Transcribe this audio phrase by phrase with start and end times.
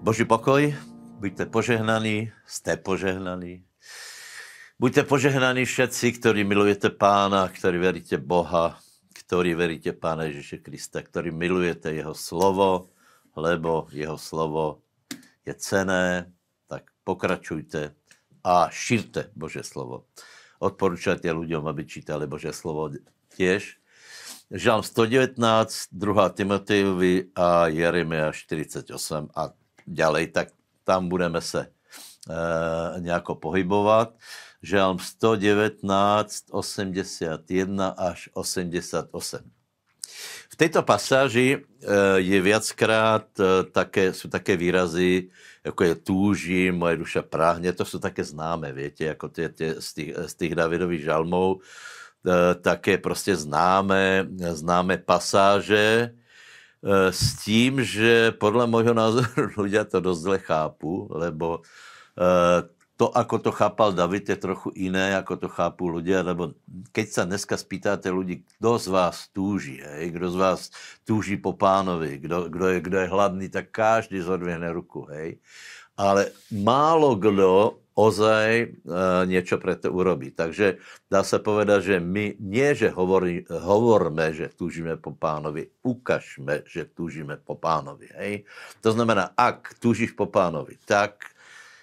[0.00, 0.72] Boží pokoj,
[1.20, 3.64] buďte požehnaní, jste požehnaní.
[4.80, 8.80] Buďte požehnaní všetci, ktorí milujete Pána, ktorí veríte Boha,
[9.12, 12.96] ktorí veríte Pána Ježíše Krista, ktorí milujete Jeho slovo,
[13.36, 14.80] lebo Jeho slovo
[15.44, 16.32] je cené,
[16.64, 17.92] tak pokračujte
[18.40, 20.08] a šírte Bože slovo.
[20.64, 22.88] Odporúčajte ľuďom, aby čítali Bože slovo
[23.36, 23.76] tiež.
[24.48, 25.36] Žalm 119,
[25.92, 26.36] 2.
[26.40, 28.88] Timotejovi a Jeremia 48
[29.36, 29.59] a
[29.90, 30.48] ďalej, tak
[30.84, 34.14] tam budeme se e, nějako pohybovat.
[34.62, 39.40] Žalm 119, 81 až 88.
[40.50, 41.60] V této pasáži e,
[42.20, 45.30] je viackrát e, také, jsou také výrazy,
[45.64, 49.94] jako je túži, moje duša práhne, to jsou také známé, větě, jako tě, tě, z,
[49.94, 51.60] těch, z těch Davidových žalmů,
[52.60, 56.19] také prostě známé, známé pasáže, Eh,
[57.12, 61.60] s tím, že podle môjho názoru ľudia to dost zle chápu, lebo
[62.16, 62.64] eh,
[63.00, 66.52] to, ako to chápal David, je trochu iné, ako to chápu ľudia, lebo
[66.92, 70.60] keď sa dneska spýtáte ľudí, kdo z vás túží, hej, kdo z vás
[71.08, 75.40] túží po pánovi, kdo, kdo, je, kdo je hladný, tak každý zodvihne ruku, hej.
[75.96, 78.66] Ale málo kdo ozaj e,
[79.28, 80.32] niečo pre to urobí.
[80.32, 80.80] Takže
[81.12, 86.88] dá sa povedať, že my nie, že hovorí, hovorme, že túžime po pánovi, ukažme, že
[86.88, 88.08] túžime po pánovi.
[88.16, 88.48] Hej?
[88.80, 91.28] To znamená, ak túžiš po pánovi, tak,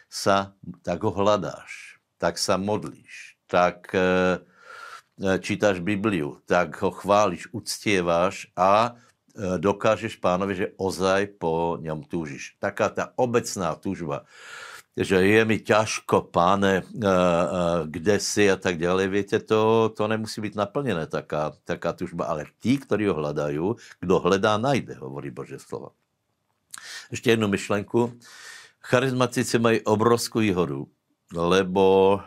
[0.10, 7.54] sa, tak ho hľadáš, tak sa modlíš, tak e, e čítaš Bibliu, tak ho chválíš,
[7.54, 8.98] uctieváš a
[9.38, 12.58] dokážeš pánovi, že ozaj po ňom túžiš.
[12.58, 14.26] Taká tá obecná túžba
[14.98, 16.82] že je mi ťažko, páne,
[17.86, 22.50] kde si a tak ďalej, viete, to, to nemusí být naplněné, taká, taká tužba, ale
[22.58, 25.94] tí, ktorí ho hledajú, kdo hledá, najde, hovorí Bože slovo.
[27.12, 28.14] Ještě jednu myšlenku.
[28.82, 30.88] Charizmatici mají obrovskou výhodu,
[31.34, 32.20] lebo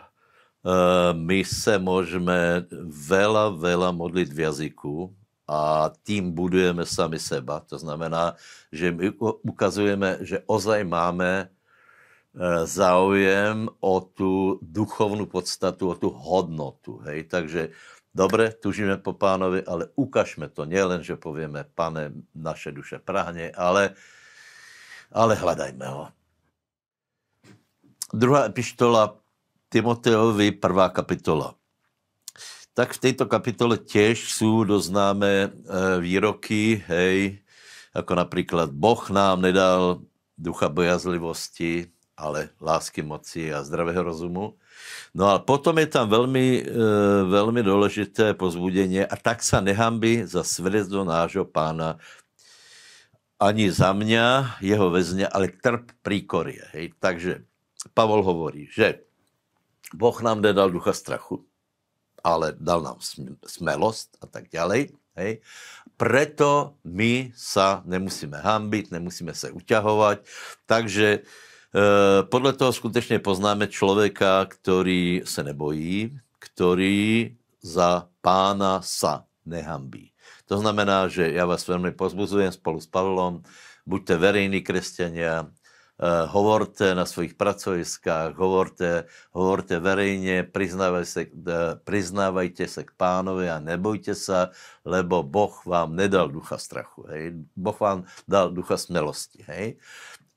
[1.12, 2.68] my se můžeme
[3.08, 5.08] veľa, veľa modlit v jazyku
[5.48, 7.64] a tým budujeme sami seba.
[7.66, 8.36] To znamená,
[8.72, 9.10] že my
[9.42, 11.59] ukazujeme, že ozaj máme Eh,
[12.64, 17.02] záujem o tu duchovnú podstatu, o tu hodnotu.
[17.02, 17.26] Hej?
[17.26, 17.74] Takže
[18.14, 20.62] dobre, tužíme po pánovi, ale ukažme to.
[20.62, 23.98] len, že povieme, pane, naše duše prahne, ale,
[25.10, 26.06] ale hľadajme ho.
[28.14, 29.18] Druhá epištola
[29.70, 31.54] Timoteovi, prvá kapitola.
[32.74, 35.50] Tak v této kapitole těž jsou doznáme eh,
[36.00, 37.38] výroky, hej,
[37.94, 40.00] jako například Boh nám nedal
[40.38, 44.60] ducha bojazlivosti, ale lásky, moci a zdravého rozumu.
[45.16, 46.72] No a potom je tam velmi, e,
[47.24, 51.96] velmi důležité pozbudění a tak se nehambí za svedectvo nášho pána
[53.40, 54.20] ani za mě,
[54.60, 56.60] jeho vezně, ale trp príkorie.
[56.76, 56.92] Hej.
[57.00, 57.40] Takže
[57.96, 59.00] Pavol hovorí, že
[59.96, 61.40] Boh nám nedal ducha strachu,
[62.20, 63.00] ale dal nám
[63.46, 64.92] smelost a tak ďalej.
[65.16, 65.40] Hej.
[65.96, 70.20] Preto my sa nemusíme hambit, nemusíme se uťahovat,
[70.68, 71.48] takže Eh,
[72.22, 80.12] podle toho skutečně poznáme člověka, který se nebojí, který za pána sa nehambí.
[80.46, 83.42] To znamená, že já vás velmi pozbuzujem spolu s Pavlom,
[83.86, 85.46] buďte verejní křesťania,
[86.00, 89.04] Uh, hovorte na svých pracoviskách, hovorte,
[89.36, 91.52] hovorte verejně, priznávajte se, uh,
[91.84, 94.48] priznávajte se k pánovi a nebojte se,
[94.84, 97.04] lebo Boh vám nedal ducha strachu.
[97.08, 97.44] Hej?
[97.56, 99.44] Boh vám dal ducha smelosti.
[99.46, 99.76] Hej?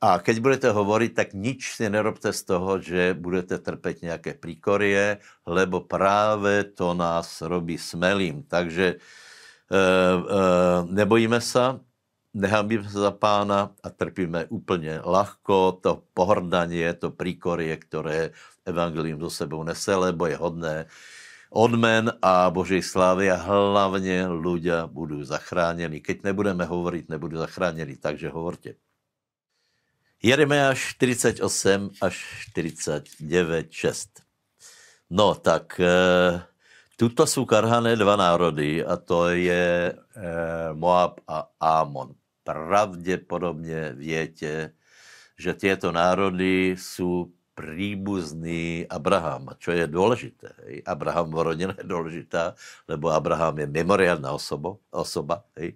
[0.04, 5.24] A keď budete hovoriť, tak nič si nerobte z toho, že budete trpět nějaké príkorie,
[5.48, 8.44] lebo práve to nás robí smelým.
[8.44, 9.80] Takže e, e,
[10.92, 11.80] nebojíme se,
[12.34, 18.36] nehambíme se za pána a trpíme úplně lahko to pohrdanie, to príkorie, které
[18.66, 20.86] evangelium do sebou nese, lebo je hodné
[21.48, 26.02] odmen a Božej slávy a hlavně ľudia budou zachráněni.
[26.02, 28.76] Keď nebudeme hovoriť, nebudou zachráněni, takže hovorte.
[30.24, 32.16] Jeremiáš 48 až
[32.56, 34.24] 49, 6.
[35.10, 35.92] No tak, e,
[36.96, 39.94] tuto jsou karhané dva národy a to je e,
[40.74, 42.16] Moab a Amon.
[42.44, 44.74] Pravděpodobně větě,
[45.40, 50.50] že těto národy jsou príbuzný Abraham, čo je důležité.
[50.86, 52.56] Abraham rodina je důležitá,
[52.88, 55.76] lebo Abraham je mimoriadná osoba, osoba hej.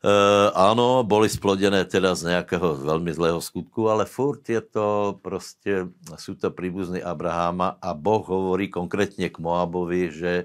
[0.00, 5.86] Uh, ano, boli splodené teda z nějakého velmi zlého skutku, ale furt je to prostě,
[6.16, 10.44] jsou to příbuzní Abrahama a Boh hovorí konkrétně k Moabovi, že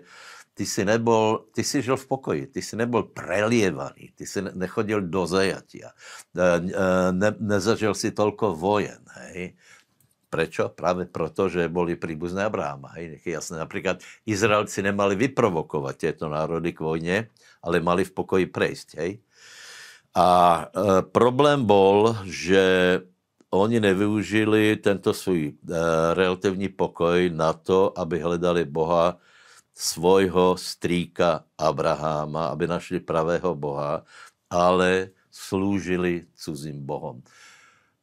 [0.54, 5.02] ty jsi, nebol, ty jsi žil v pokoji, ty jsi nebyl prelievaný, ty jsi nechodil
[5.02, 5.92] do zajatia,
[7.12, 9.56] ne, nezažil si tolko vojen, hej.
[10.36, 10.68] Prečo?
[10.68, 12.52] Práve proto, že boli príbuzné
[13.24, 13.56] je jasné.
[13.56, 17.18] Napríklad Izraelci nemali vyprovokovať tieto národy k vojne,
[17.64, 18.88] ale mali v pokoji prejsť.
[19.00, 19.24] Hej.
[20.12, 20.64] A e,
[21.08, 23.00] problém bol, že
[23.48, 25.52] oni nevyužili tento svůj e,
[26.20, 29.16] relativní pokoj na to, aby hledali Boha
[29.72, 34.04] svojho strýka Abraháma, aby našli pravého Boha,
[34.52, 37.24] ale slúžili cuzím Bohom.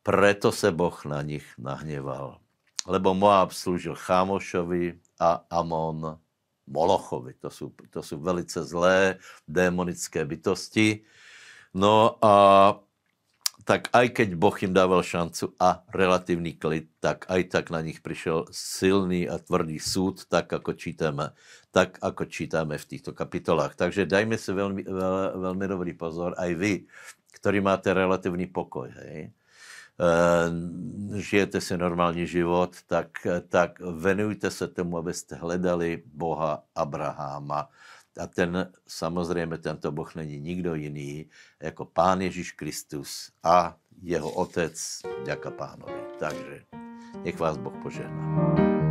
[0.03, 2.39] Preto se Boh na nich nahněval.
[2.87, 6.19] Lebo Moab slúžil Chámošovi a Amon
[6.67, 7.35] Molochovi.
[7.35, 9.17] To jsou, to jsou velice zlé
[9.49, 11.01] démonické bytosti.
[11.75, 12.35] No a
[13.63, 18.03] tak aj keď Boh jim dával šancu a relativní klid, tak aj tak na nich
[18.03, 21.31] přišel silný a tvrdý súd, tak ako čítáme,
[21.71, 23.79] tak ako čítáme v těchto kapitolách.
[23.79, 26.73] Takže dajme si velmi, vel, velmi dobrý pozor, aj vy,
[27.33, 28.91] který máte relativní pokoj.
[28.97, 29.33] Hej?
[30.01, 33.09] Eh, žijete si normální život, tak,
[33.49, 37.69] tak venujte se tomu, abyste hledali Boha Abraháma.
[38.21, 41.31] A ten, samozřejmě tento Boh není nikdo jiný,
[41.63, 46.01] jako Pán Ježíš Kristus a jeho otec, děka pánovi.
[46.19, 46.65] Takže
[47.25, 48.82] nech vás Boh požehná.